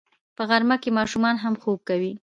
په 0.35 0.43
غرمه 0.49 0.75
کې 0.83 0.89
ماشومان 0.97 1.35
هم 1.43 1.53
خوب 1.61 1.79
کوي 1.89 2.13